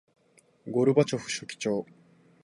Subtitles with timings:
[0.67, 1.85] ゴルバチョフ書記長